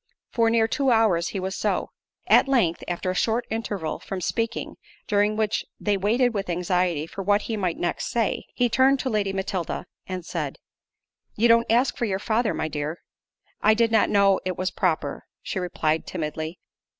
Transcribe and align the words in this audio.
For 0.31 0.49
near 0.49 0.67
two 0.67 0.89
hours 0.89 1.27
he 1.27 1.39
was 1.39 1.55
so.——At 1.55 2.47
length, 2.47 2.83
after 2.87 3.11
a 3.11 3.15
short 3.15 3.45
interval 3.51 3.99
from 3.99 4.19
speaking, 4.19 4.77
(during 5.05 5.35
which 5.37 5.63
they 5.79 5.95
waited 5.95 6.33
with 6.33 6.49
anxiety 6.49 7.05
for 7.05 7.21
what 7.21 7.43
he 7.43 7.55
might 7.55 7.77
next 7.77 8.07
say) 8.07 8.45
he 8.55 8.67
turned 8.67 8.99
to 9.01 9.11
Lady 9.11 9.31
Matilda, 9.31 9.85
and 10.07 10.25
said, 10.25 10.57
"You 11.35 11.47
don't 11.47 11.71
ask 11.71 11.95
for 11.97 12.05
your 12.05 12.17
father, 12.17 12.51
my 12.55 12.67
dear." 12.67 12.97
"I 13.61 13.75
did 13.75 13.91
not 13.91 14.09
know 14.09 14.39
it 14.43 14.57
was 14.57 14.71
proper:" 14.71 15.27
she 15.43 15.59
replied, 15.59 16.07
timidly. 16.07 16.57